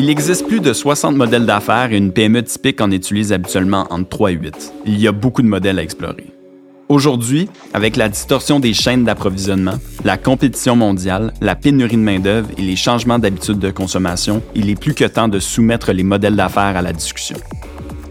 [0.00, 4.08] Il existe plus de 60 modèles d'affaires et une PME typique en utilise habituellement entre
[4.08, 4.72] 3 et 8.
[4.86, 6.26] Il y a beaucoup de modèles à explorer.
[6.88, 9.74] Aujourd'hui, avec la distorsion des chaînes d'approvisionnement,
[10.04, 14.80] la compétition mondiale, la pénurie de main-d'œuvre et les changements d'habitudes de consommation, il est
[14.80, 17.36] plus que temps de soumettre les modèles d'affaires à la discussion.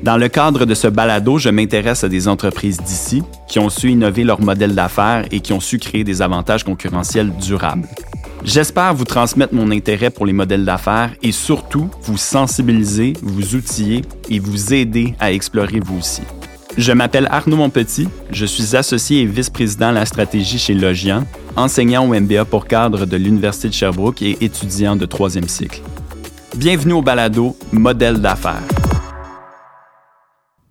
[0.04, 3.92] Dans le cadre de ce balado, je m'intéresse à des entreprises d'ici qui ont su
[3.92, 7.88] innover leur modèle d'affaires et qui ont su créer des avantages concurrentiels durables.
[8.44, 14.04] J'espère vous transmettre mon intérêt pour les modèles d'affaires et surtout vous sensibiliser, vous outiller
[14.30, 16.22] et vous aider à explorer vous aussi.
[16.78, 22.08] Je m'appelle Arnaud Monpetit, je suis associé et vice-président à la stratégie chez Logian, enseignant
[22.08, 25.81] au MBA pour cadre de l'Université de Sherbrooke et étudiant de troisième cycle.
[26.56, 28.64] Bienvenue au balado Modèle d'affaires.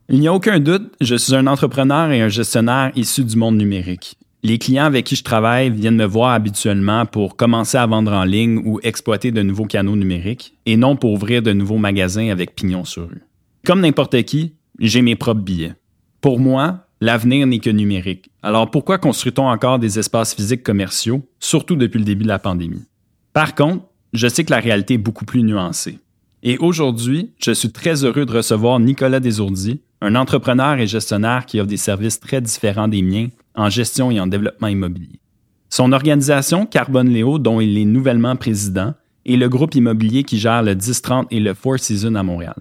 [0.08, 3.56] Il n'y a aucun doute, je suis un entrepreneur et un gestionnaire issu du monde
[3.56, 4.16] numérique.
[4.46, 8.22] Les clients avec qui je travaille viennent me voir habituellement pour commencer à vendre en
[8.22, 12.54] ligne ou exploiter de nouveaux canaux numériques et non pour ouvrir de nouveaux magasins avec
[12.54, 13.24] pignon sur rue.
[13.64, 15.74] Comme n'importe qui, j'ai mes propres billets.
[16.20, 18.30] Pour moi, l'avenir n'est que numérique.
[18.40, 22.84] Alors pourquoi construit-on encore des espaces physiques commerciaux, surtout depuis le début de la pandémie?
[23.32, 25.98] Par contre, je sais que la réalité est beaucoup plus nuancée.
[26.44, 31.58] Et aujourd'hui, je suis très heureux de recevoir Nicolas Desourdis, un entrepreneur et gestionnaire qui
[31.58, 33.26] offre des services très différents des miens
[33.56, 35.20] en gestion et en développement immobilier.
[35.68, 38.94] Son organisation, Carbone Léo, dont il est nouvellement président,
[39.26, 42.56] est le groupe immobilier qui gère le 1030 et le Four Seasons à Montréal.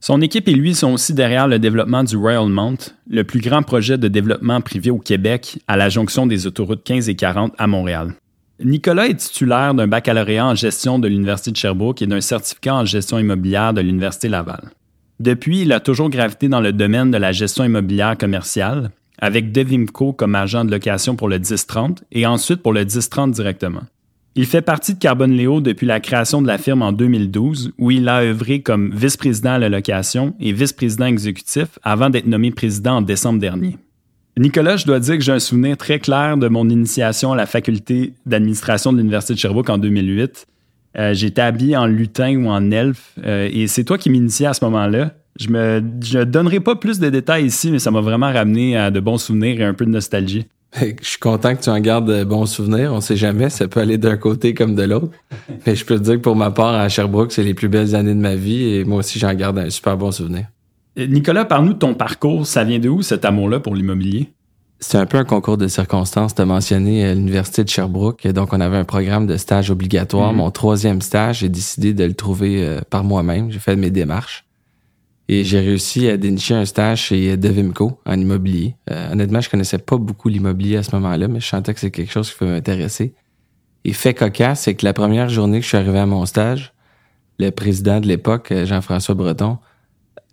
[0.00, 3.62] Son équipe et lui sont aussi derrière le développement du Royal Mount, le plus grand
[3.62, 7.66] projet de développement privé au Québec à la jonction des autoroutes 15 et 40 à
[7.66, 8.14] Montréal.
[8.62, 12.84] Nicolas est titulaire d'un baccalauréat en gestion de l'Université de Sherbrooke et d'un certificat en
[12.84, 14.70] gestion immobilière de l'Université Laval.
[15.20, 20.12] Depuis, il a toujours gravité dans le domaine de la gestion immobilière commerciale, avec Devimco
[20.12, 23.82] comme agent de location pour le 1030 et ensuite pour le 1030 directement.
[24.38, 27.90] Il fait partie de Carbone Léo depuis la création de la firme en 2012, où
[27.90, 32.96] il a œuvré comme vice-président à la location et vice-président exécutif avant d'être nommé président
[32.96, 33.78] en décembre dernier.
[34.38, 37.46] Nicolas, je dois dire que j'ai un souvenir très clair de mon initiation à la
[37.46, 40.46] faculté d'administration de l'Université de Sherbrooke en 2008.
[40.98, 44.52] Euh, j'étais habillé en lutin ou en elfe euh, et c'est toi qui m'initiais à
[44.52, 45.12] ce moment-là.
[45.38, 49.00] Je ne donnerai pas plus de détails ici, mais ça m'a vraiment ramené à de
[49.00, 50.46] bons souvenirs et un peu de nostalgie.
[50.74, 52.92] Je suis content que tu en gardes de bons souvenirs.
[52.92, 55.10] On sait jamais, ça peut aller d'un côté comme de l'autre.
[55.66, 57.94] Mais je peux te dire que pour ma part, à Sherbrooke, c'est les plus belles
[57.94, 60.46] années de ma vie et moi aussi, j'en garde un super bon souvenir.
[60.98, 62.46] Euh, Nicolas, parle-nous de ton parcours.
[62.46, 64.32] Ça vient de où cet amour-là pour l'immobilier?
[64.78, 66.34] C'est un peu un concours de circonstances.
[66.34, 68.26] Tu as mentionné l'Université de Sherbrooke.
[68.28, 70.34] Donc, on avait un programme de stage obligatoire.
[70.34, 70.36] Mm-hmm.
[70.36, 73.50] Mon troisième stage, j'ai décidé de le trouver euh, par moi-même.
[73.50, 74.45] J'ai fait mes démarches.
[75.28, 78.76] Et j'ai réussi à dénicher un stage chez Devimco en immobilier.
[78.90, 81.90] Euh, honnêtement, je connaissais pas beaucoup l'immobilier à ce moment-là, mais je sentais que c'est
[81.90, 83.12] quelque chose qui pouvait m'intéresser.
[83.84, 86.74] Et fait cocasse, c'est que la première journée que je suis arrivé à mon stage,
[87.38, 89.58] le président de l'époque, euh, Jean-François Breton,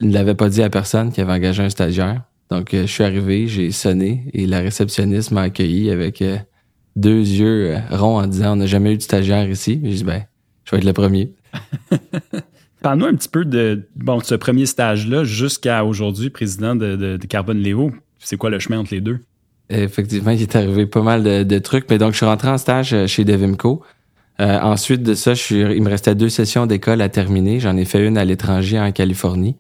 [0.02, 2.22] ne l'avait pas dit à personne qu'il avait engagé un stagiaire.
[2.52, 6.24] Donc, euh, je suis arrivé, j'ai sonné et la réceptionniste m'a accueilli avec
[6.96, 10.26] deux yeux ronds en disant «On n'a jamais eu de stagiaire ici.» J'ai dit «Ben,
[10.66, 11.34] je vais être le premier.»
[12.84, 17.60] Parle-nous un petit peu de bon, ce premier stage-là jusqu'à aujourd'hui, président de, de, Carbone
[17.60, 17.94] Léo.
[18.20, 19.20] C'est quoi le chemin entre les deux?
[19.70, 21.90] Effectivement, il est arrivé pas mal de, trucs.
[21.90, 23.82] Mais donc, je suis rentré en stage euh, chez Devimco.
[24.42, 27.62] Euh, ensuite de ça, je suis, il me restait deux sessions d'école à terminer.
[27.62, 29.56] J'en ai fait une à l'étranger en Californie.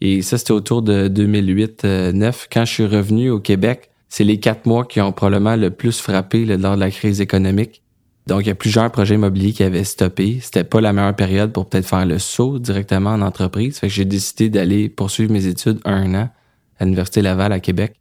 [0.00, 2.46] Et ça, c'était autour de 2008-2009.
[2.52, 6.00] Quand je suis revenu au Québec, c'est les quatre mois qui ont probablement le plus
[6.00, 7.83] frappé lors de la crise économique.
[8.26, 10.38] Donc, il y a plusieurs projets immobiliers qui avaient stoppé.
[10.40, 13.78] C'était pas la meilleure période pour peut-être faire le saut directement en entreprise.
[13.78, 16.30] Fait que j'ai décidé d'aller poursuivre mes études un an
[16.78, 17.94] à l'Université Laval à Québec,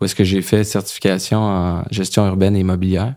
[0.00, 3.14] où est-ce que j'ai fait certification en gestion urbaine et immobilière.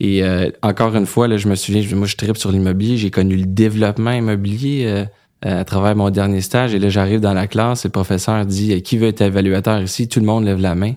[0.00, 2.96] Et euh, encore une fois, là, je me souviens, moi, je tripe sur l'immobilier.
[2.96, 6.74] J'ai connu le développement immobilier euh, à travers mon dernier stage.
[6.74, 10.08] Et là, j'arrive dans la classe, et le professeur dit Qui veut être évaluateur ici?
[10.08, 10.94] Tout le monde lève la main.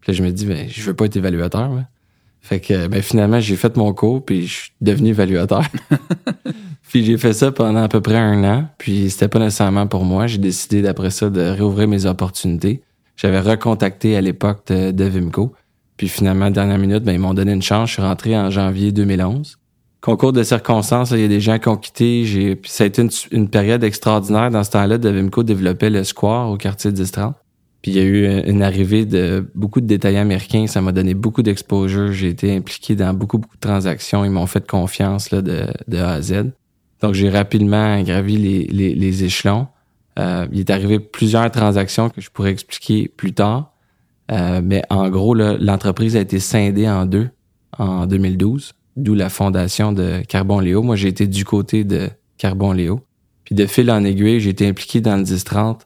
[0.00, 1.70] Puis là, je me dis, ben, je veux pas être évaluateur.
[2.40, 5.62] Fait que ben, finalement, j'ai fait mon cours, puis je suis devenu évaluateur.
[6.88, 10.04] puis j'ai fait ça pendant à peu près un an, puis c'était pas nécessairement pour
[10.04, 10.26] moi.
[10.26, 12.82] J'ai décidé d'après ça de réouvrir mes opportunités.
[13.16, 15.52] J'avais recontacté à l'époque de, Vimco.
[15.98, 17.90] Puis finalement, dernière minute, ben, ils m'ont donné une chance.
[17.90, 19.58] Je suis rentré en janvier 2011.
[20.00, 22.24] Concours de circonstances, il y a des gens qui ont quitté.
[22.24, 24.50] J'ai, ça a été une, une période extraordinaire.
[24.50, 27.34] Dans ce temps-là, Devimco développait le square au quartier 1030.
[27.82, 30.66] Puis il y a eu une arrivée de beaucoup de détaillants américains.
[30.66, 32.12] Ça m'a donné beaucoup d'exposure.
[32.12, 34.24] J'ai été impliqué dans beaucoup, beaucoup de transactions.
[34.24, 36.52] Ils m'ont fait confiance là, de, de A à Z.
[37.00, 39.66] Donc j'ai rapidement gravi les, les, les échelons.
[40.18, 43.72] Euh, il est arrivé plusieurs transactions que je pourrais expliquer plus tard.
[44.30, 47.30] Euh, mais en gros, l'entreprise a été scindée en deux
[47.78, 50.82] en 2012, d'où la fondation de Carbon Léo.
[50.82, 53.00] Moi, j'ai été du côté de Carbon Léo.
[53.44, 55.80] Puis de fil en aiguille, j'ai été impliqué dans le 10-30.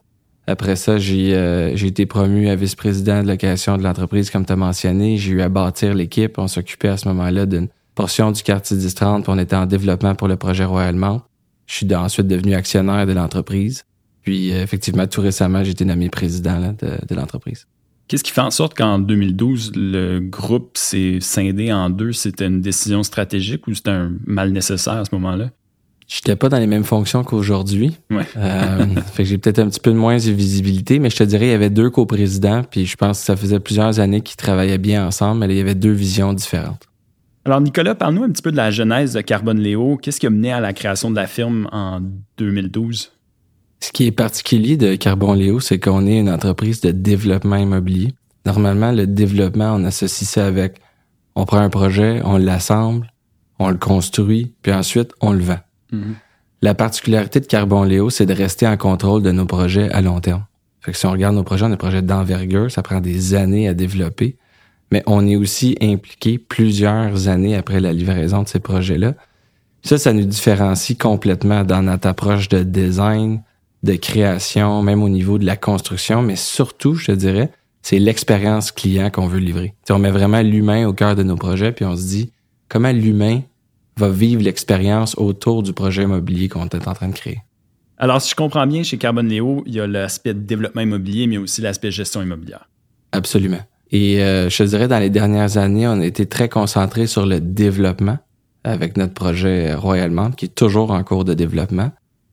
[0.47, 4.57] Après ça, j'ai euh, été promu à vice-président de location de l'entreprise, comme tu as
[4.57, 5.17] mentionné.
[5.17, 6.39] J'ai eu à bâtir l'équipe.
[6.39, 10.15] On s'occupait à ce moment-là d'une portion du quartier 10-30, puis on était en développement
[10.15, 11.23] pour le projet Royalement.
[11.67, 13.85] Je suis ensuite devenu actionnaire de l'entreprise.
[14.23, 17.67] Puis euh, effectivement, tout récemment, j'ai été nommé président là, de, de l'entreprise.
[18.07, 22.13] Qu'est-ce qui fait en sorte qu'en 2012, le groupe s'est scindé en deux?
[22.13, 25.51] C'était une décision stratégique ou c'était un mal nécessaire à ce moment-là?
[26.07, 27.97] J'étais pas dans les mêmes fonctions qu'aujourd'hui.
[28.11, 28.27] Ouais.
[28.37, 31.25] Euh, fait que j'ai peut-être un petit peu de moins de visibilité, mais je te
[31.25, 34.37] dirais, il y avait deux coprésidents, puis je pense que ça faisait plusieurs années qu'ils
[34.37, 36.87] travaillaient bien ensemble, mais il y avait deux visions différentes.
[37.47, 39.99] Alors, Nicolas, parle-nous un petit peu de la genèse de Carbone Léo.
[39.99, 42.01] Qu'est-ce qui a mené à la création de la firme en
[42.39, 43.13] 2012?
[43.81, 48.15] Ce qui est particulier de Carbon Léo, c'est qu'on est une entreprise de développement immobilier.
[48.47, 50.81] Normalement, le développement, on associe ça avec
[51.35, 53.13] on prend un projet, on l'assemble,
[53.59, 55.59] on le construit, puis ensuite on le vend.
[56.63, 60.21] La particularité de Carbon Léo, c'est de rester en contrôle de nos projets à long
[60.21, 60.45] terme.
[60.81, 63.35] Fait que si on regarde nos projets, on a des projets d'envergure, ça prend des
[63.35, 64.37] années à développer,
[64.91, 69.15] mais on est aussi impliqué plusieurs années après la livraison de ces projets-là.
[69.83, 73.43] Ça, ça nous différencie complètement dans notre approche de design,
[73.83, 77.51] de création, même au niveau de la construction, mais surtout, je dirais,
[77.83, 79.75] c'est l'expérience client qu'on veut livrer.
[79.85, 82.33] T'sais, on met vraiment l'humain au cœur de nos projets, puis on se dit
[82.69, 83.43] comment l'humain
[83.97, 87.39] va vivre l'expérience autour du projet immobilier qu'on est en train de créer.
[87.97, 91.27] Alors, si je comprends bien, chez Carbone Léo, il y a l'aspect de développement immobilier,
[91.27, 92.69] mais aussi l'aspect gestion immobilière.
[93.13, 93.61] Absolument.
[93.93, 97.27] Et euh, je te dirais, dans les dernières années, on a été très concentré sur
[97.27, 98.19] le développement
[98.65, 101.93] avec notre projet Royalement, qui est toujours en cours de développement.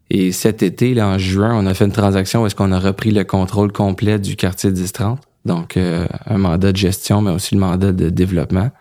[0.10, 2.80] Et cet été, là, en juin, on a fait une transaction où est-ce qu'on a
[2.80, 5.22] repris le contrôle complet du quartier 1030.
[5.46, 8.72] Donc, euh, un mandat de gestion, mais aussi le mandat de développement.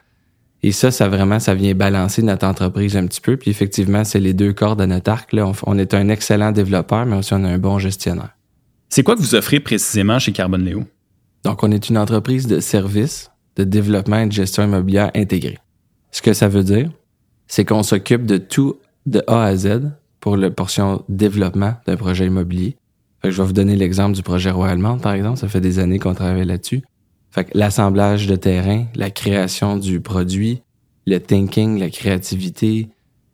[0.62, 3.36] Et ça, ça vraiment, ça vient balancer notre entreprise un petit peu.
[3.36, 5.32] Puis effectivement, c'est les deux cordes à notre arc.
[5.32, 5.46] Là.
[5.46, 8.36] On, on, est un excellent développeur, mais aussi on a un bon gestionnaire.
[8.88, 10.84] C'est quoi que vous offrez précisément chez Carbone Léo?
[11.44, 15.58] Donc, on est une entreprise de services, de développement et de gestion immobilière intégrée.
[16.10, 16.90] Ce que ça veut dire,
[17.46, 22.26] c'est qu'on s'occupe de tout de A à Z pour la portion développement d'un projet
[22.26, 22.76] immobilier.
[23.22, 25.38] Fait que je vais vous donner l'exemple du projet Royalement, par exemple.
[25.38, 26.82] Ça fait des années qu'on travaille là-dessus.
[27.30, 30.62] Fait que l'assemblage de terrain, la création du produit,
[31.06, 32.88] le thinking, la créativité,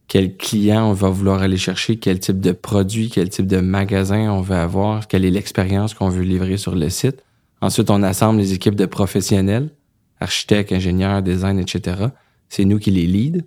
[0.08, 4.30] quel client on va vouloir aller chercher, quel type de produit, quel type de magasin
[4.30, 7.22] on veut avoir, quelle est l'expérience qu'on veut livrer sur le site.
[7.60, 9.70] Ensuite, on assemble les équipes de professionnels,
[10.20, 12.06] architectes, ingénieurs, design, etc.
[12.48, 13.44] C'est nous qui les lead.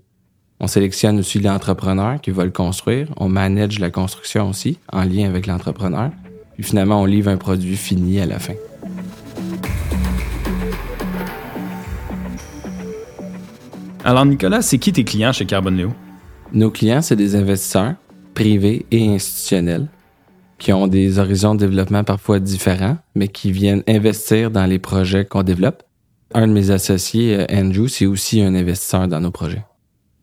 [0.59, 3.07] On sélectionne aussi l'entrepreneur qui va le construire.
[3.17, 6.11] On manage la construction aussi en lien avec l'entrepreneur.
[6.55, 8.55] Puis finalement, on livre un produit fini à la fin.
[14.05, 15.93] Alors, Nicolas, c'est qui tes clients chez Carbone Léo?
[16.53, 17.95] Nos clients, c'est des investisseurs
[18.33, 19.87] privés et institutionnels
[20.57, 25.25] qui ont des horizons de développement parfois différents, mais qui viennent investir dans les projets
[25.25, 25.83] qu'on développe.
[26.33, 29.63] Un de mes associés, Andrew, c'est aussi un investisseur dans nos projets.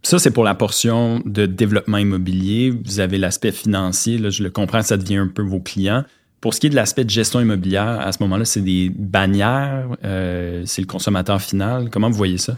[0.02, 2.70] Ça, c'est pour la portion de développement immobilier.
[2.84, 4.18] Vous avez l'aspect financier.
[4.18, 6.04] Là, je le comprends, ça devient un peu vos clients.
[6.40, 9.88] Pour ce qui est de l'aspect de gestion immobilière, à ce moment-là, c'est des bannières,
[10.04, 11.90] euh, c'est le consommateur final.
[11.90, 12.56] Comment vous voyez ça?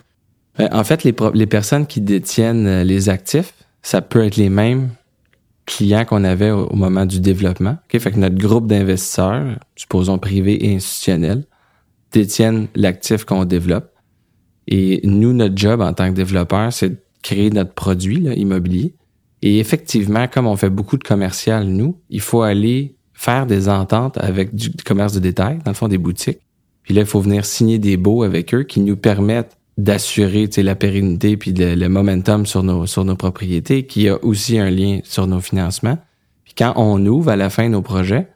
[0.58, 4.90] En fait, les, les personnes qui détiennent les actifs, ça peut être les mêmes
[5.68, 7.76] clients qu'on avait au, moment du développement.
[7.84, 7.98] Okay?
[7.98, 11.44] Fait que notre groupe d'investisseurs, supposons privés et institutionnels,
[12.10, 13.92] détiennent l'actif qu'on développe.
[14.66, 18.94] Et nous, notre job en tant que développeur, c'est de créer notre produit là, immobilier.
[19.42, 24.16] Et effectivement, comme on fait beaucoup de commercial, nous, il faut aller faire des ententes
[24.18, 26.40] avec du commerce de détail, dans le fond des boutiques.
[26.82, 30.74] Puis là, il faut venir signer des baux avec eux qui nous permettent d'assurer la
[30.74, 34.98] pérennité puis le, le, momentum sur nos, sur nos propriétés, qui a aussi un lien
[35.04, 35.98] sur nos financements.
[36.44, 38.26] Puis quand on ouvre à la fin nos projets,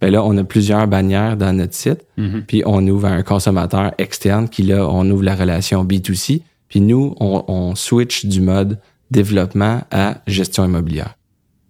[0.00, 2.42] ben là, on a plusieurs bannières dans notre site, mm-hmm.
[2.42, 6.80] puis on ouvre à un consommateur externe qui, là, on ouvre la relation B2C, puis
[6.80, 8.78] nous, on, on switch du mode
[9.10, 11.14] développement à gestion immobilière.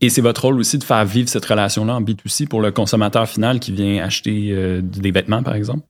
[0.01, 3.29] Et c'est votre rôle aussi de faire vivre cette relation-là en B2C pour le consommateur
[3.29, 5.83] final qui vient acheter euh, des vêtements, par exemple?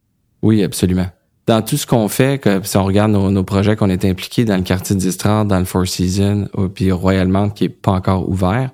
[0.42, 1.06] Oui, absolument
[1.50, 4.62] dans tout ce qu'on fait, si on regarde nos, projets qu'on est impliqués dans le
[4.62, 8.70] quartier 1030, dans le Four Seasons, puis Royalement qui est pas encore ouvert,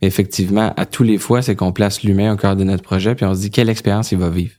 [0.00, 3.14] mais effectivement, à tous les fois, c'est qu'on place l'humain au cœur de notre projet,
[3.14, 4.54] puis on se dit quelle expérience il va vivre.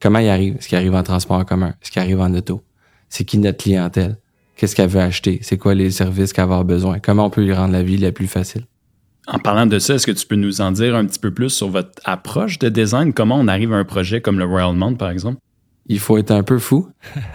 [0.00, 0.56] Comment il arrive?
[0.56, 1.74] Est-ce qu'il arrive en transport en commun?
[1.80, 2.60] Est-ce qu'il arrive en auto?
[3.08, 4.16] C'est qui notre clientèle?
[4.56, 5.38] Qu'est-ce qu'elle veut acheter?
[5.42, 6.98] C'est quoi les services qu'elle va avoir besoin?
[6.98, 8.66] Comment on peut lui rendre la vie la plus facile?
[9.28, 11.50] En parlant de ça, est-ce que tu peux nous en dire un petit peu plus
[11.50, 13.12] sur votre approche de design?
[13.12, 15.38] Comment on arrive à un projet comme le Royal Mount, par exemple?
[15.86, 16.88] Il faut être un peu fou.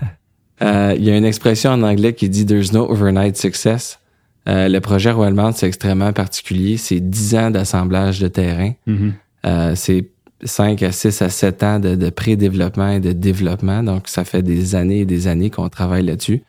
[0.62, 4.00] euh, il y a une expression en anglais qui dit There's no overnight success.
[4.48, 6.78] Euh, le projet Royal c'est extrêmement particulier.
[6.78, 8.74] C'est 10 ans d'assemblage de terrain.
[8.88, 9.14] Mhm.
[9.46, 10.10] Euh, c'est
[10.44, 13.84] 5 à 6 à 7 ans de, de pré-développement et de développement.
[13.84, 16.44] Donc, ça fait des années et des années qu'on travaille là-dessus.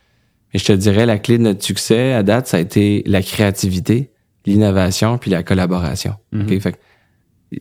[0.53, 3.23] Mais je te dirais, la clé de notre succès à date, ça a été la
[3.23, 4.11] créativité,
[4.47, 6.15] l'innovation puis la collaboration.
[6.33, 6.43] Mhm.
[6.43, 6.61] OK?
[6.61, 6.79] Fait que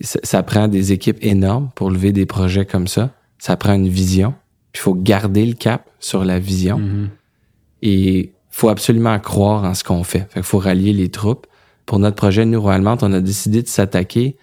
[0.01, 3.11] ça, ça prend des équipes énormes pour lever des projets comme ça.
[3.39, 4.33] Ça prend une vision.
[4.71, 6.77] Puis il faut garder le cap sur la vision.
[6.77, 7.09] Mhm.
[7.81, 10.27] Et faut absolument croire en ce qu'on fait.
[10.29, 11.47] Fait qu'il faut rallier les troupes.
[11.85, 14.37] Pour notre projet Neuroallemande, on a décidé de s'attaquer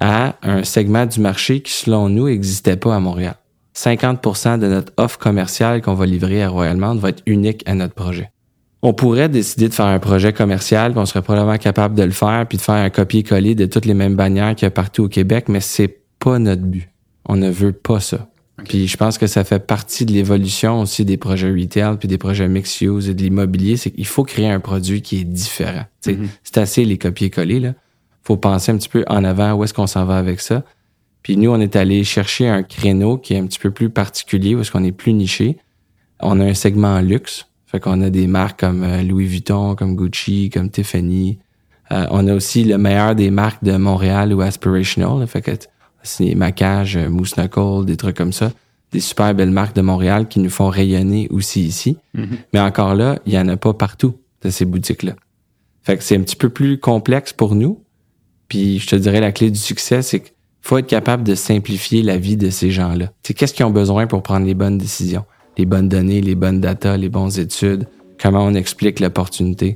[0.00, 3.36] à un segment du marché qui, selon nous, n'existait pas à Montréal.
[3.74, 7.74] 50% de notre offre commerciale qu'on va livrer à Royal Mount va être unique à
[7.74, 8.30] notre projet.
[8.82, 12.10] On pourrait décider de faire un projet commercial, puis on serait probablement capable de le
[12.10, 15.04] faire, puis de faire un copier-coller de toutes les mêmes bannières qu'il y a partout
[15.04, 16.90] au Québec, mais c'est pas notre but.
[17.26, 18.28] On ne veut pas ça.
[18.64, 22.18] Puis je pense que ça fait partie de l'évolution aussi des projets retail puis des
[22.18, 25.84] projets mixed use et de l'immobilier, c'est qu'il faut créer un produit qui est différent.
[26.06, 26.28] Mhm.
[26.44, 27.74] C'est assez les copier-coller là.
[28.22, 30.64] Faut penser un petit peu en avant où est-ce qu'on s'en va avec ça.
[31.22, 34.54] Puis nous on est allé chercher un créneau qui est un petit peu plus particulier
[34.54, 35.56] où est-ce qu'on est plus niché.
[36.20, 39.96] On a un segment luxe, fait qu'on a des marques comme euh, Louis Vuitton, comme
[39.96, 41.38] Gucci, comme Tiffany.
[41.90, 45.50] Euh, on a aussi le meilleur des marques de Montréal ou Aspirational, là, fait que
[46.02, 48.52] c'est maquillages, euh, Moose Knuckle, des trucs comme ça.
[48.92, 51.96] Des super belles marques de Montréal qui nous font rayonner aussi ici.
[52.14, 52.38] Mhm.
[52.52, 55.14] Mais encore là, il y en a pas partout de ces boutiques-là.
[55.82, 57.82] Fait que c'est un petit peu plus complexe pour nous.
[58.48, 62.02] Puis je te dirais la clé du succès, c'est qu'il faut être capable de simplifier
[62.02, 63.10] la vie de ces gens-là.
[63.22, 65.24] Sais, qu'est-ce qu'ils ont besoin pour prendre les bonnes décisions?
[65.58, 67.86] Les bonnes données, les bonnes datas, les bonnes études,
[68.20, 69.74] comment on explique l'opportunité?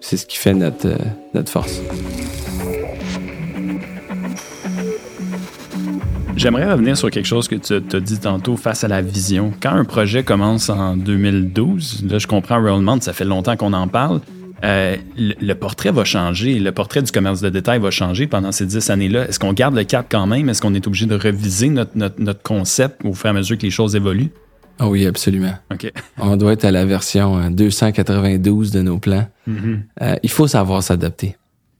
[0.00, 0.96] C'est ce qui fait notre, euh,
[1.34, 1.80] notre force.
[6.40, 9.52] J'aimerais revenir sur quelque chose que tu as dit tantôt face à la vision.
[9.60, 13.88] Quand un projet commence en 2012, là je comprends Rollman, ça fait longtemps qu'on en
[13.88, 14.22] parle,
[14.64, 18.52] euh, le, le portrait va changer, le portrait du commerce de détail va changer pendant
[18.52, 19.28] ces dix années-là.
[19.28, 20.48] Est-ce qu'on garde le cap quand même?
[20.48, 23.58] Est-ce qu'on est obligé de reviser notre, notre, notre concept au fur et à mesure
[23.58, 24.30] que les choses évoluent?
[24.78, 25.52] Ah oui, absolument.
[25.70, 25.92] OK.
[26.16, 29.28] On doit être à la version euh, 292 de nos plans.
[29.46, 29.82] Mhm.
[30.00, 31.36] Euh, il faut savoir s'adapter.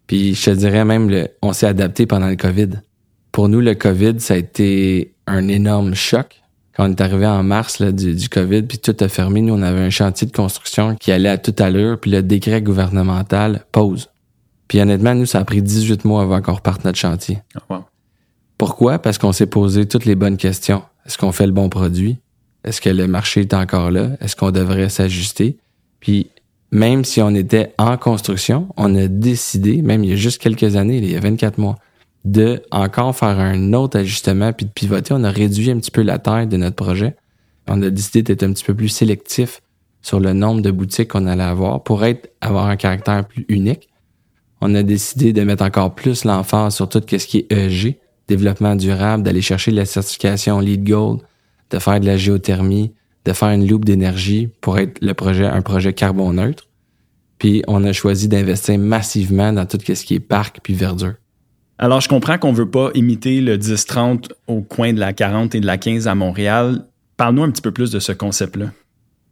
[0.06, 2.68] Puis je te dirais même, le, on s'est adapté pendant le COVID.
[3.40, 6.42] Pour nous, le COVID, ça a été un énorme choc.
[6.76, 9.54] Quand on est arrivé en mars là, du, du COVID, puis tout a fermé, nous,
[9.54, 13.64] on avait un chantier de construction qui allait à toute allure, puis le décret gouvernemental
[13.72, 14.10] pause.
[14.68, 17.38] Puis honnêtement, nous, ça a pris 18 mois avant qu'on reparte notre chantier.
[17.54, 17.84] Ah, wow.
[18.58, 18.98] Pourquoi?
[18.98, 20.82] Parce qu'on s'est posé toutes les bonnes questions.
[21.06, 22.18] Est-ce qu'on fait le bon produit?
[22.64, 24.10] Est-ce que le marché est encore là?
[24.20, 25.56] Est-ce qu'on devrait s'ajuster?
[26.00, 26.28] Puis,
[26.72, 30.76] même si on était en construction, on a décidé, même il y a juste quelques
[30.76, 31.76] années, il y a 24 mois,
[32.24, 35.14] de encore faire un autre ajustement puis de pivoter.
[35.14, 37.16] On a réduit un petit peu la taille de notre projet.
[37.68, 39.62] On a décidé d'être un petit peu plus sélectif
[40.02, 43.88] sur le nombre de boutiques qu'on allait avoir pour être, avoir un caractère plus unique.
[44.60, 47.98] On a décidé de mettre encore plus l'emphase sur tout ce qui est EG,
[48.28, 51.20] développement durable, d'aller chercher la certification LEED Gold,
[51.70, 52.92] de faire de la géothermie,
[53.24, 56.66] de faire une loupe d'énergie pour être le projet, un projet carbone neutre.
[57.38, 61.14] Puis on a choisi d'investir massivement dans tout ce qui est parc puis verdure.
[61.82, 65.60] Alors, je comprends qu'on veut pas imiter le 10-30 au coin de la 40 et
[65.60, 66.84] de la 15 à Montréal.
[67.16, 68.66] Parle-nous un petit peu plus de ce concept-là.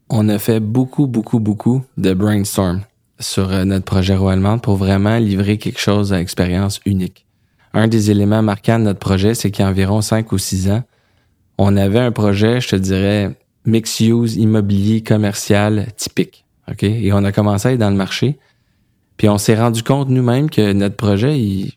[0.08, 2.80] On a fait beaucoup, beaucoup, beaucoup de brainstorm
[3.20, 7.26] sur euh, notre projet Royal pour vraiment livrer quelque chose à expérience unique.
[7.74, 10.70] Un des éléments marquants de notre projet, c'est qu'il y a environ 5 ou 6
[10.70, 10.84] ans,
[11.58, 13.36] on avait un projet, je te dirais,
[13.66, 16.46] mix-use immobilier commercial typique.
[16.70, 16.82] OK?
[16.82, 18.38] Et on a commencé à être dans le marché.
[19.18, 21.72] Puis on s'est rendu compte nous-mêmes que notre projet, il,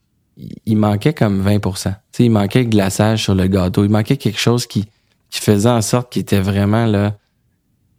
[0.65, 3.83] il manquait comme 20% Tu sais, il manquait glaçage sur le gâteau.
[3.83, 4.85] Il manquait quelque chose qui,
[5.29, 7.17] qui faisait en sorte qu'il était vraiment là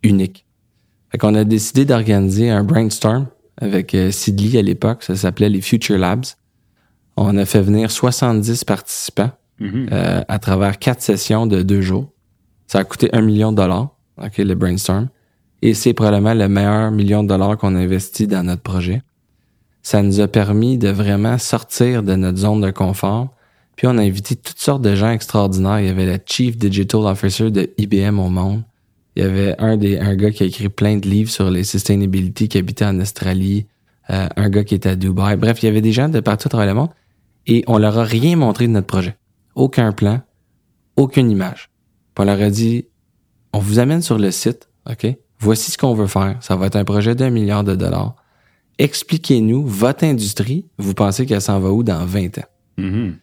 [0.02, 0.44] unique.
[1.10, 3.26] Fait qu'on a décidé d'organiser un brainstorm
[3.60, 5.02] avec euh, Sidley à l'époque.
[5.02, 6.24] Ça s'appelait les Future Labs.
[7.16, 9.30] On a fait venir 70 participants
[9.60, 9.88] Mhm.
[9.92, 12.10] euh, à travers quatre sessions de deux jours.
[12.66, 15.08] Ça a coûté un million de dollars, ok, le brainstorm.
[15.60, 19.02] Et c'est probablement le meilleur million de dollars qu'on a investi dans notre projet.
[19.82, 23.34] Ça nous a permis de vraiment sortir de notre zone de confort.
[23.76, 25.80] Puis on a invité toutes sortes de gens extraordinaires.
[25.80, 28.62] Il y avait le Chief Digital Officer de IBM au monde.
[29.16, 31.64] Il y avait un des un gars qui a écrit plein de livres sur les
[31.64, 33.66] sustainability qui habitait en Australie,
[34.10, 35.36] euh, un gars qui était à Dubaï.
[35.36, 36.90] Bref, il y avait des gens de partout à travers le monde
[37.46, 39.16] et on leur a rien montré de notre projet.
[39.54, 40.20] Aucun plan,
[40.96, 41.70] aucune image.
[42.14, 42.86] Puis on leur a dit
[43.52, 45.06] on vous amène sur le site, OK?
[45.38, 46.36] Voici ce qu'on veut faire.
[46.40, 48.16] Ça va être un projet d'un milliard de dollars.
[48.78, 50.66] Expliquez-nous votre industrie.
[50.78, 52.48] Vous pensez qu'elle s'en va où dans 20 ans?
[52.78, 53.16] Mhm.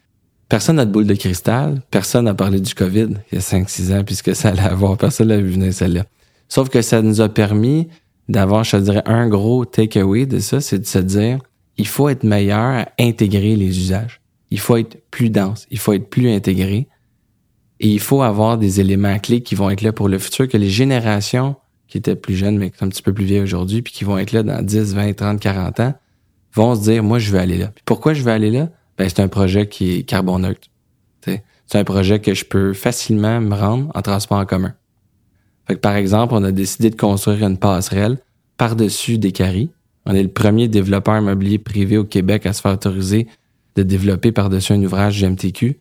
[0.48, 1.82] Personne n'a de boule de cristal.
[1.92, 4.98] Personne n'a parlé du COVID il y a 5-6 ans puisque ça allait avoir.
[4.98, 6.06] Personne l'a vu venir celle-là.
[6.48, 7.88] Sauf que ça nous a permis
[8.28, 11.40] d'avoir, je te dirais, un gros takeaway de ça, c'est de se dire,
[11.78, 14.22] il faut être meilleur à intégrer les usages.
[14.52, 16.88] Il faut être plus dense, il faut être plus intégré.
[17.80, 20.58] Et il faut avoir des éléments clés qui vont être là pour le futur, que
[20.58, 21.56] les générations
[21.90, 24.04] qui étaient plus jeunes, mais qui sont un petit peu plus vieilles aujourd'hui, puis qui
[24.04, 25.94] vont être là dans 10, 20, 30, 40 ans,
[26.54, 27.68] vont se dire, moi, je veux aller là.
[27.68, 28.70] Puis pourquoi je veux aller là?
[28.98, 30.70] Ben, c'est un projet qui est carbone neutre.
[31.26, 34.74] C'est un projet que je peux facilement me rendre en transport en commun.
[35.68, 38.18] Fait que, par exemple, on a décidé de construire une passerelle
[38.58, 39.70] par-dessus des caries.
[40.08, 43.28] On est le premier développeur immobilier privé au Québec à se faire autoriser
[43.76, 45.80] de développer par-dessus un ouvrage GMTQ.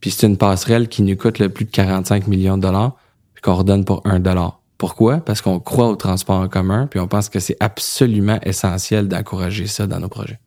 [0.00, 2.96] Puis c'est une passerelle qui nous coûte le plus de 45 millions de dollars,
[3.34, 4.62] puis qu'on redonne pour un dollar.
[4.78, 5.18] Pourquoi?
[5.18, 9.66] Parce qu'on croit au transport en commun, puis on pense que c'est absolument essentiel d'encourager
[9.66, 10.38] ça dans nos projets.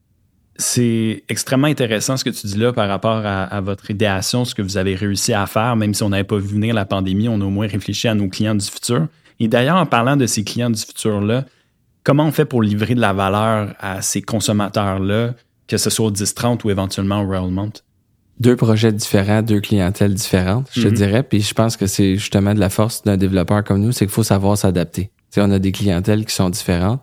[0.56, 4.62] C'est extrêmement intéressant ce que tu dis là par rapport à, votre idéation, ce que
[4.62, 7.40] vous avez réussi à faire, même si on n'avait pas vu venir la pandémie, on
[7.40, 9.08] a au moins réfléchi à nos clients du futur.
[9.40, 11.46] Et d'ailleurs, en parlant de ces clients du futur-là,
[12.04, 15.34] comment on fait pour livrer de la valeur à ces consommateurs-là,
[15.68, 17.84] que ce soit au 10-30 ou éventuellement au Royal Mount?
[18.40, 20.94] Deux projets différents, deux clientèles différentes, je te mhm.
[20.94, 21.24] dirais.
[21.24, 24.14] Puis je pense que c'est justement de la force d'un développeur comme nous, c'est qu'il
[24.14, 25.12] faut savoir s'adapter.
[25.38, 27.02] on a des clientèles qui sont différentes.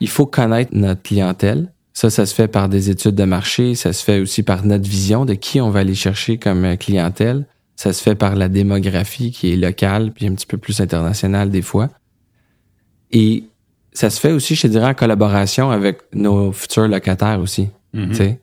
[0.00, 3.92] Il faut connaître notre clientèle, ça, ça se fait par des études de marché, ça
[3.92, 7.44] se fait aussi par notre vision de qui on va aller chercher comme euh, clientèle.
[7.74, 11.50] Ça se fait par la démographie qui est locale, puis un petit peu plus internationale
[11.50, 11.88] des fois.
[13.10, 13.42] Et
[13.92, 17.68] ça se fait aussi, je te dirais, en collaboration avec nos futurs locataires aussi.
[17.96, 18.36] Mm-hmm.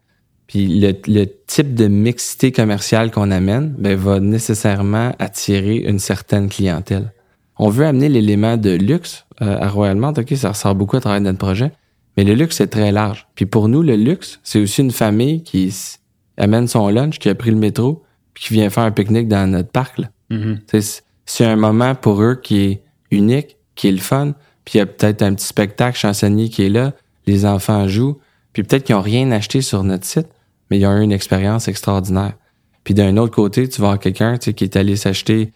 [0.47, 7.11] Puis le, type de mixité commerciale qu'on amène ben, va nécessairement attirer une certaine clientèle.
[7.57, 10.13] On veut amener l'élément de luxe euh, à Royal Mount.
[10.17, 11.71] OK, ça ressort beaucoup à travers notre projet.
[12.17, 13.27] Mais le luxe, c'est très large.
[13.35, 15.73] Puis pour nous, le luxe, c'est aussi une famille qui
[16.37, 19.49] amène son lunch, qui a pris le métro, puis qui vient faire un pique-nique dans
[19.49, 20.01] notre parc.
[20.29, 21.01] Mm-hmm.
[21.25, 24.33] C'est un moment pour eux qui est unique, qui est le fun.
[24.63, 26.93] Puis il y a peut-être un petit spectacle chansonnier qui est là.
[27.25, 28.19] Les enfants jouent.
[28.53, 30.27] Puis peut-être qu'ils n'ont rien acheté sur notre site,
[30.69, 32.33] mais ils ont eu une expérience extraordinaire.
[32.83, 35.51] Puis d'un autre côté, tu vois quelqu'un qui est allé s'acheter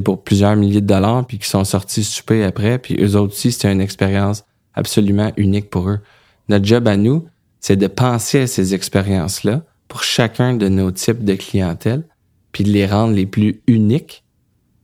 [0.00, 3.52] pour plusieurs milliers de dollars, puis qui sont sortis souper après, puis eux autres aussi,
[3.52, 4.44] c'était une expérience
[4.74, 6.00] absolument unique pour eux.
[6.48, 7.26] Notre job à nous,
[7.60, 12.04] c'est de penser à ces expériences-là pour chacun de nos types de clientèle,
[12.52, 14.24] puis de les rendre les plus uniques,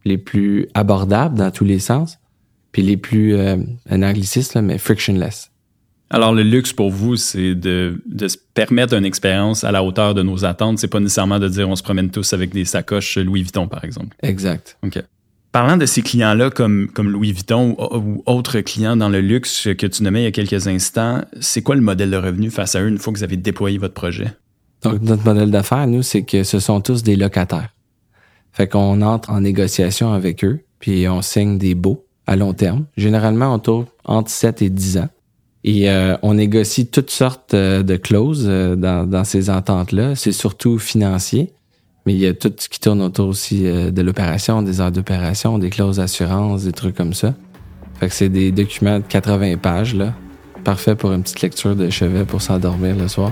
[0.04, 2.18] les plus abordables dans tous les sens,
[2.72, 3.56] puis les plus, euh,
[3.88, 5.50] un anglicisme, mais frictionless.
[6.10, 10.14] Alors, le luxe pour vous, c'est de, de, se permettre une expérience à la hauteur
[10.14, 10.78] de nos attentes.
[10.78, 13.84] C'est pas nécessairement de dire on se promène tous avec des sacoches Louis Vuitton, par
[13.84, 14.16] exemple.
[14.22, 14.78] Exact.
[14.82, 15.02] OK.
[15.52, 19.86] Parlant de ces clients-là comme, comme Louis Vuitton ou, autres clients dans le luxe que
[19.86, 22.82] tu nommais il y a quelques instants, c'est quoi le modèle de revenu face à
[22.82, 24.28] eux une fois que vous avez déployé votre projet?
[24.82, 27.70] Donc, notre modèle d'affaires, nous, c'est que ce sont tous des locataires.
[28.52, 32.84] Fait qu'on entre en négociation avec eux, puis on signe des baux à long terme.
[32.96, 35.08] Généralement, on tourne entre 7 et 10 ans.
[35.70, 40.14] Et euh, on négocie toutes sortes euh, de clauses euh, dans, ces ententes-là.
[40.14, 41.52] C'est surtout financier.
[42.07, 45.59] Mais il y a tout ce qui tourne autour aussi de l'opération, des heures d'opération,
[45.59, 47.35] des clauses d'assurance, des trucs comme ça.
[48.00, 49.94] Fait que c'est des documents de 80 pages.
[50.64, 53.31] Parfait pour une petite lecture de chevet pour s'endormir le soir.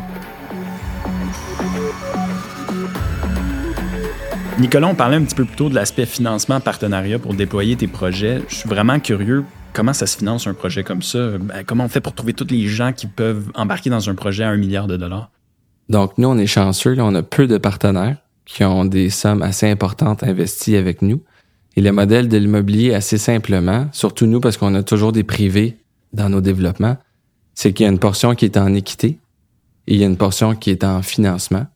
[4.59, 7.88] Nicolas, on parlait un petit peu plus tôt de l'aspect financement, partenariat pour déployer tes
[7.88, 8.42] projets.
[8.49, 9.42] Je suis vraiment curieux.
[9.76, 11.36] Comment ça se finance un projet comme ça?
[11.36, 14.42] Ben, comment on fait pour trouver tous les gens qui peuvent embarquer dans un projet
[14.42, 15.30] à un milliard de dollars?
[15.90, 16.94] Donc, nous, on est chanceux.
[16.94, 21.22] Là, on a peu de partenaires qui ont des sommes assez importantes investies avec nous.
[21.76, 25.76] Et le modèle de l'immobilier, assez simplement, surtout nous parce qu'on a toujours des privés
[26.14, 26.96] dans nos développements,
[27.52, 29.18] c'est qu'il y a une portion qui est en équité
[29.88, 31.66] et il y a une portion qui est en financement.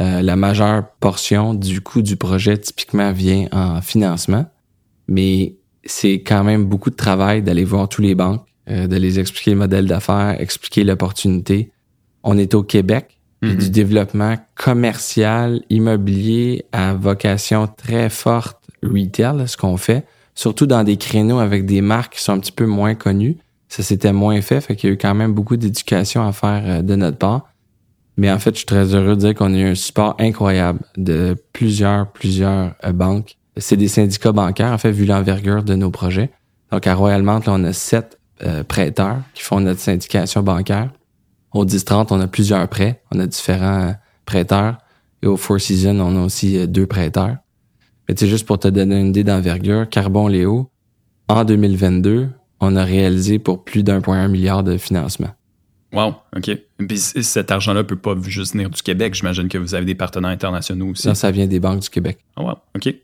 [0.00, 4.44] Euh, la majeure portion du coût du projet typiquement vient en financement,
[5.08, 5.54] mais
[5.88, 9.52] c'est quand même beaucoup de travail d'aller voir tous les banques, euh, de les expliquer
[9.52, 11.70] le modèle d'affaires, expliquer l'opportunité.
[12.22, 13.68] On est au Québec, du mhm.
[13.68, 21.38] développement commercial, immobilier à vocation très forte retail, ce qu'on fait, surtout dans des créneaux
[21.38, 23.36] avec des marques qui sont un petit peu moins connues.
[23.68, 26.62] Ça s'était moins fait, fait qu'il y a eu quand même beaucoup d'éducation à faire
[26.64, 27.48] euh, de notre part.
[28.16, 30.80] Mais en fait, je suis très heureux de dire qu'on a eu un support incroyable
[30.96, 33.37] de plusieurs, plusieurs euh, banques.
[33.58, 36.30] C'est des syndicats bancaires, en fait, vu l'envergure de nos projets.
[36.70, 40.90] Donc, à Royal Mount, là, on a sept euh, prêteurs qui font notre syndication bancaire.
[41.52, 43.02] Au 10-30, on a plusieurs prêts.
[43.10, 43.94] On a différents
[44.26, 44.78] prêteurs.
[45.22, 47.36] Et au Four Seasons, on a aussi euh, deux prêteurs.
[48.08, 50.70] Mais c'est juste pour te donner une idée d'envergure, Carbon Léo,
[51.28, 55.28] en 2022, on a réalisé pour plus d'un milliard de financement.
[55.92, 56.50] Wow, OK.
[56.86, 59.14] Puis cet argent-là peut pas juste venir du Québec.
[59.14, 61.06] J'imagine que vous avez des partenaires internationaux aussi.
[61.06, 62.18] Non, ça vient des banques du Québec.
[62.36, 62.94] Oh wow, OK.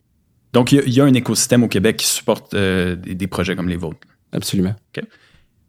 [0.54, 3.68] Donc, il y, a un écosystème au Québec qui supporte euh, des, des, projets comme
[3.68, 3.98] les vôtres.
[4.32, 4.74] Absolument.
[4.96, 5.04] OK.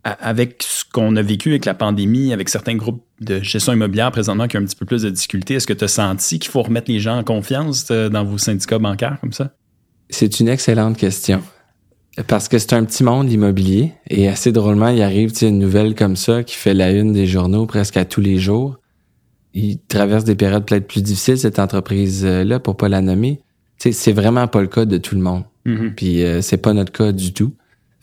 [0.04, 4.48] avec ce qu'on a vécu avec la pandémie, avec certains groupes de gestion immobilière présentement
[4.48, 6.62] qui ont un petit peu plus de difficultés, est-ce que tu as senti qu'il faut
[6.62, 9.56] remettre les gens en confiance euh, dans vos syndicats bancaires comme ça?
[10.12, 11.42] C'est une excellente question.
[12.28, 16.16] Parce que c'est un petit monde immobilier et assez drôlement, il arrive une nouvelle comme
[16.16, 18.78] ça qui fait la une des journaux presque à tous les jours.
[19.54, 23.42] Il traverse des périodes peut-être plus difficiles, cette entreprise-là, pour pas la nommer.
[23.78, 25.44] C'est vraiment pas le cas de tout le monde.
[25.66, 25.96] Mm-hmm.
[25.96, 27.54] Puis euh, c'est pas notre cas du tout.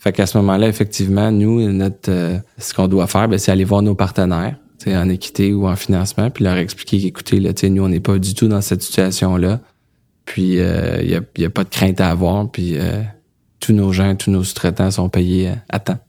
[0.03, 3.63] Fait qu'à ce moment-là, effectivement, nous, notre euh, ce qu'on doit faire, ben, c'est aller
[3.63, 7.87] voir nos partenaires, en équité ou en financement, puis leur expliquer qu'écoutez, là, nous, on
[7.87, 9.61] n'est pas du tout dans cette situation-là.
[10.25, 13.01] Puis il euh, y, a, y, a, pas de crainte à avoir, puis euh,
[13.61, 15.99] tous nos gens, tous nos sous-traitants sont payés à temps.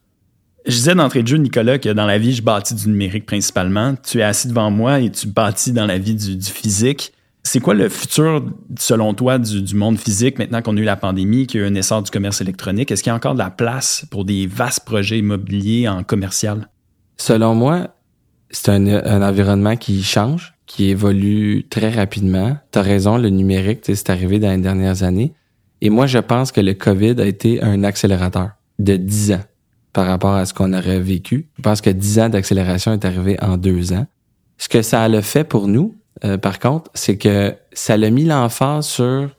[0.66, 3.94] Je disais d'entrée de jeu, Nicolas, que dans la vie, je bâtis du numérique principalement.
[4.02, 7.12] Tu es assis devant moi et tu bâtis dans la vie du, du physique.
[7.46, 8.42] C'est quoi le futur,
[8.78, 11.70] selon toi, du, monde physique maintenant qu'on a eu la pandémie, qu'il y a eu
[11.70, 12.90] un essor du commerce électronique?
[12.90, 16.68] Est-ce qu'il y a encore de la place pour des vastes projets immobiliers en commercial?
[17.18, 17.94] Selon moi,
[18.50, 22.56] c'est un, environnement qui change, qui évolue très rapidement.
[22.72, 25.34] Tu as raison, le numérique, c'est arrivé dans les dernières années.
[25.82, 29.44] Et moi, je pense que le COVID a été un accélérateur de 10 ans
[29.92, 31.50] par rapport à ce qu'on aurait vécu.
[31.58, 34.06] Je pense que 10 ans d'accélération est arrivé en deux ans.
[34.56, 38.24] Ce que ça a fait pour nous, euh, par contre, c'est que ça l'a mis
[38.24, 39.30] l'emphase sur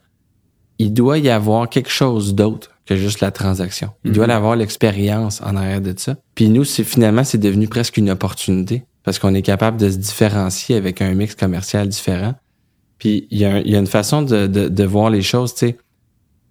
[0.78, 3.92] il doit y avoir quelque chose d'autre que juste la transaction.
[4.04, 4.36] Il doit y mhm.
[4.36, 6.18] avoir l'expérience en arrière de ça.
[6.36, 9.98] Puis nous, c'est finalement, c'est devenu presque une opportunité parce qu'on est capable de se
[9.98, 12.36] différencier avec un mix commercial différent.
[12.98, 15.78] Puis il y a, une façon de, de, voir les choses, tu sais.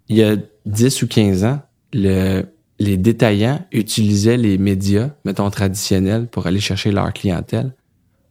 [0.07, 0.35] Il y a
[0.65, 1.59] 10 ou 15 ans,
[1.93, 2.43] le,
[2.79, 7.73] les détaillants utilisaient les médias, mettons traditionnels, pour aller chercher leur clientèle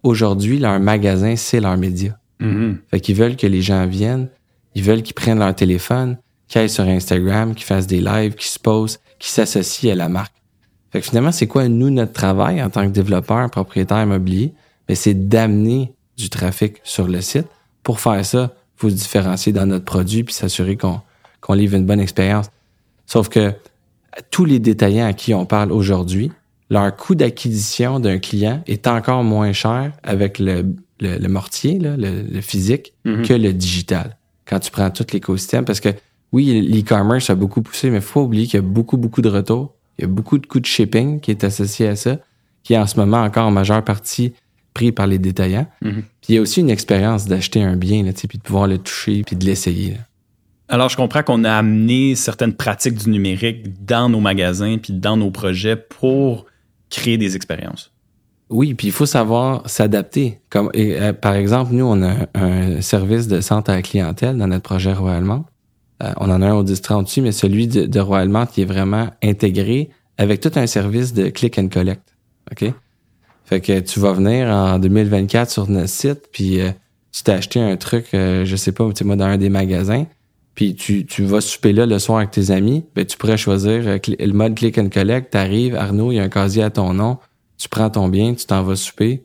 [0.04, 2.16] aujourd'hui, leur magasin, c'est leur média.
[2.40, 2.76] Mm-hmm.
[2.90, 4.28] Fait qu'ils veulent que les gens viennent,
[4.76, 8.50] ils veulent qu'ils prennent leur téléphone, qu'ils aillent sur Instagram, qu'ils fassent des lives, qu'ils
[8.50, 10.34] se posent, qu'ils s'associent à la marque.
[10.92, 14.52] Fait que finalement, c'est quoi, nous, notre travail en tant que développeur, propriétaire immobilier?
[14.88, 17.46] Mais c'est d'amener du trafic sur le site.
[17.82, 21.00] Pour faire ça, il faut se différencier dans notre produit puis s'assurer qu'on
[21.44, 22.46] qu'on livre une bonne expérience.
[23.04, 23.52] Sauf que
[24.30, 26.32] tous les détaillants à qui on parle aujourd'hui,
[26.70, 30.64] leur coût d'acquisition d'un client est encore moins cher avec le,
[31.00, 33.22] le, mortier, le, physique, mhm.
[33.22, 34.16] que le digital.
[34.46, 35.90] Quand tu prends tout l'écosystème, parce que
[36.32, 39.28] oui, l'e-commerce a beaucoup poussé, mais il faut oublier qu'il y a beaucoup, beaucoup de
[39.28, 39.74] retours.
[39.98, 42.18] Il y a beaucoup de coûts de shipping qui est associé à ça,
[42.62, 44.32] qui est en ce moment encore en majeure partie
[44.72, 45.68] pris par les détaillants.
[45.82, 45.92] Mhm.
[45.92, 48.78] Puis il y a aussi une expérience d'acheter un bien, là, puis de pouvoir le
[48.78, 49.96] toucher, puis de l'essayer.
[50.68, 55.16] Alors, je comprends qu'on a amené certaines pratiques du numérique dans nos magasins, puis dans
[55.16, 56.46] nos projets pour
[56.94, 57.92] créer des expériences.
[58.50, 60.40] Oui, puis il faut savoir s'adapter.
[60.50, 64.46] Comme euh, par exemple, nous, on a un service de centre à la clientèle dans
[64.46, 65.46] notre projet Royalement.
[66.02, 68.66] Euh, on en a un au district dessus, mais celui de, de Royalement qui est
[68.66, 72.14] vraiment intégré avec tout un service de click and collect.
[72.52, 72.72] OK?
[73.46, 76.70] Fait que tu vas venir en 2024 sur notre site, puis euh,
[77.12, 80.06] tu t'as acheté un truc, je sais pas, tu moi, dans un des magasins,
[80.54, 83.82] puis tu, tu vas souper là le soir avec tes amis, ben tu pourrais choisir
[83.84, 87.18] le mode click and collect, t'arrives, Arnaud, il y a un casier à ton nom,
[87.58, 89.24] tu prends ton bien, tu t'en vas souper,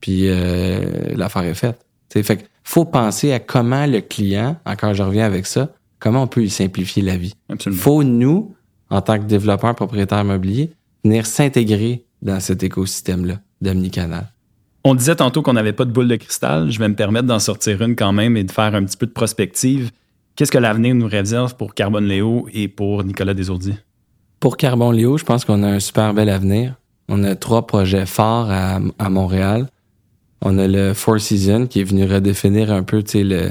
[0.00, 0.80] puis euh,
[1.16, 1.84] l'affaire est faite.
[2.08, 6.26] T'sais, fait faut penser à comment le client, encore je reviens avec ça, comment on
[6.26, 7.34] peut lui simplifier la vie.
[7.48, 7.82] Absolument.
[7.82, 8.54] Faut nous,
[8.90, 10.70] en tant que développeur propriétaire immobilier,
[11.04, 14.32] venir s'intégrer dans cet écosystème-là d'omnicanal.
[14.84, 16.70] On disait tantôt qu'on n'avait pas de boule de cristal.
[16.70, 19.06] Je vais me permettre d'en sortir une quand même et de faire un petit peu
[19.06, 19.90] de prospective.
[20.38, 23.74] Qu'est-ce que l'avenir nous réserve pour Carbone Léo et pour Nicolas Desourdis?
[24.38, 26.76] Pour Carbone Léo, je pense qu'on a un super bel avenir.
[27.08, 28.78] On a trois projets forts à,
[29.10, 29.66] Montréal.
[30.40, 33.50] On a le Four Seasons qui est venu redéfinir un peu le,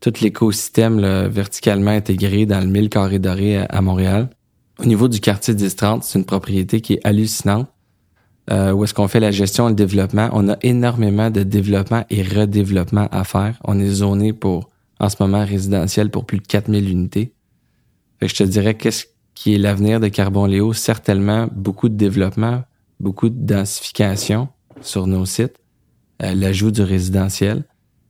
[0.00, 4.30] tout l'écosystème verticalement intégré dans le 1000 carrés dorés à, Montréal.
[4.78, 7.68] Au niveau du quartier 1030, c'est une propriété qui est hallucinante.
[8.50, 10.30] Euh, où est-ce qu'on fait la gestion et le développement?
[10.32, 13.58] On a énormément de développement et redéveloppement à faire.
[13.64, 14.71] On est zoné pour
[15.02, 17.34] en ce moment résidentiel pour plus de 4000 unités.
[18.22, 22.62] Je te dirais qu'est-ce qui est l'avenir de Carbon Léo, certainement beaucoup de développement,
[23.00, 24.48] beaucoup de densification
[24.80, 25.56] sur nos sites,
[26.22, 27.64] euh, l'ajout du résidentiel.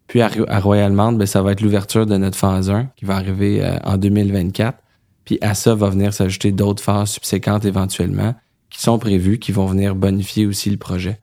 [0.06, 0.28] Puis à,
[0.60, 3.78] Royal Mount, ben, ça va être l'ouverture de notre phase 1 qui va arriver euh,
[3.84, 4.78] en 2024.
[5.24, 8.34] Puis à ça va venir s'ajouter d'autres phases subséquentes éventuellement
[8.68, 11.20] qui sont prévues, qui vont venir bonifier aussi le projet.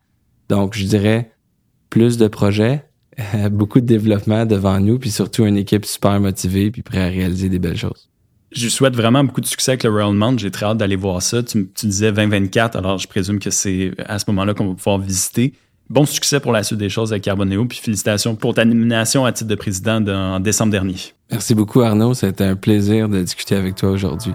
[0.48, 1.32] Donc je dirais
[1.92, 2.89] plus de projets,
[3.52, 7.50] beaucoup de développement devant nous, puis surtout une équipe super motivée, puis prêt à réaliser
[7.50, 8.10] des belles choses.
[8.52, 10.38] Je souhaite vraiment beaucoup de succès avec le Royal Mount.
[10.40, 11.44] J'ai très hâte d'aller voir ça.
[11.44, 14.98] Tu, tu disais 2024, alors je présume que c'est à ce moment-là qu'on va pouvoir
[14.98, 15.54] visiter.
[15.90, 19.32] Bon succès pour la suite des choses avec Carboneo, puis félicitations pour ta nomination à
[19.32, 20.96] titre de président en décembre dernier.
[21.32, 24.34] Merci beaucoup Arnaud, c'était un plaisir de discuter avec toi aujourd'hui.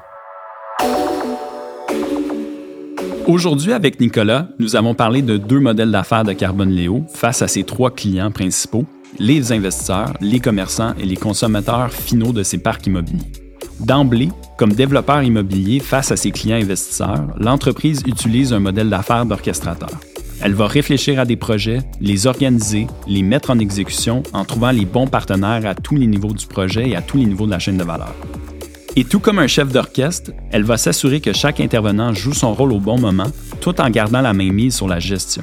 [3.26, 7.48] Aujourd'hui, avec Nicolas, nous avons parlé de deux modèles d'affaires de Carbone Léo face à
[7.48, 8.84] ses trois clients principaux,
[9.18, 13.32] les investisseurs, les commerçants et les consommateurs finaux de ses parcs immobiliers.
[13.80, 19.90] D'emblée, comme développeur immobilier face à ses clients investisseurs, l'entreprise utilise un modèle d'affaires d'orchestrateur.
[20.42, 24.84] Elle va réfléchir à des projets, les organiser, les mettre en exécution en trouvant les
[24.84, 27.58] bons partenaires à tous les niveaux du projet et à tous les niveaux de la
[27.58, 28.14] chaîne de valeur.
[28.96, 32.72] Et tout comme un chef d'orchestre, elle va s'assurer que chaque intervenant joue son rôle
[32.72, 33.26] au bon moment,
[33.60, 35.42] tout en gardant la main mise sur la gestion.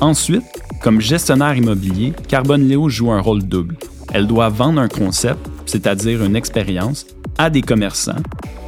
[0.00, 0.44] Ensuite,
[0.82, 3.76] comme gestionnaire immobilier, Carbone Léo joue un rôle double.
[4.14, 7.06] Elle doit vendre un concept, c'est-à-dire une expérience,
[7.36, 8.22] à des commerçants,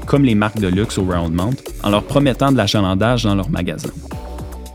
[0.07, 3.89] comme les marques de luxe au Roundmount, en leur promettant de l'achalandage dans leurs magasins.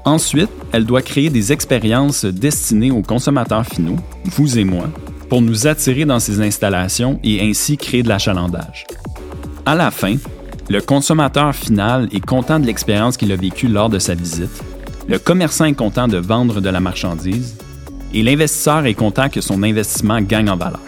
[0.03, 4.89] Ensuite, elle doit créer des expériences destinées aux consommateurs finaux, vous et moi,
[5.29, 8.85] pour nous attirer dans ces installations et ainsi créer de l'achalandage.
[9.65, 10.17] À la fin,
[10.69, 14.62] le consommateur final est content de l'expérience qu'il a vécue lors de sa visite,
[15.08, 17.56] le commerçant est content de vendre de la marchandise
[18.13, 20.82] et l'investisseur est content que son investissement gagne en valeur.